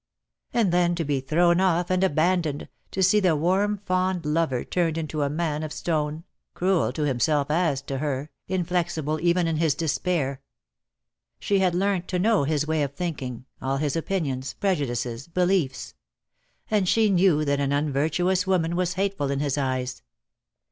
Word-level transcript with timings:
And 0.51 0.71
then 0.71 0.95
to 0.95 1.05
be 1.05 1.19
thrown 1.19 1.61
off 1.61 1.91
and 1.91 2.03
abandoned, 2.03 2.67
to 2.89 3.03
see 3.03 3.19
the 3.19 3.35
warm 3.35 3.77
fond 3.85 4.25
lover 4.25 4.63
turned 4.63 4.97
into 4.97 5.21
a 5.21 5.29
man 5.29 5.61
of 5.61 5.71
stone, 5.71 6.23
cruel 6.55 6.91
to 6.93 7.03
himself 7.03 7.51
as 7.51 7.83
to 7.83 7.99
her, 7.99 8.31
inflexible 8.47 9.19
even 9.21 9.45
in 9.45 9.57
his 9.57 9.75
despair. 9.75 10.41
She 11.37 11.59
had 11.59 11.75
learnt 11.75 12.07
to 12.07 12.17
know 12.17 12.45
his 12.45 12.65
way 12.65 12.81
of 12.81 12.95
think 12.95 13.21
ing, 13.21 13.45
all 13.61 13.77
his 13.77 13.95
opinions, 13.95 14.53
prejudices, 14.55 15.27
beliefs; 15.27 15.93
and 16.71 16.89
she 16.89 17.11
knew 17.11 17.45
that 17.45 17.59
an 17.59 17.71
unvirtuous 17.71 18.47
woman 18.47 18.75
was 18.75 18.93
hateful 18.95 19.29
in 19.29 19.39
his 19.39 19.55
eyes. 19.55 20.01